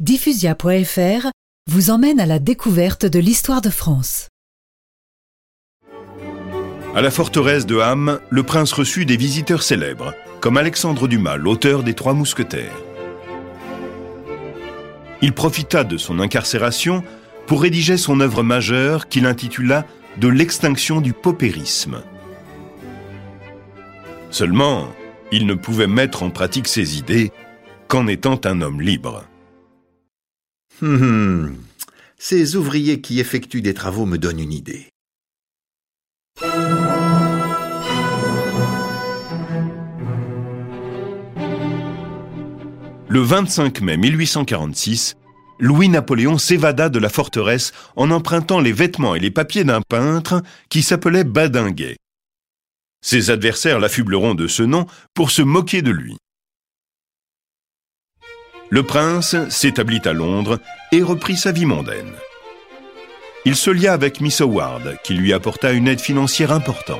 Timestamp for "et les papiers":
49.14-49.64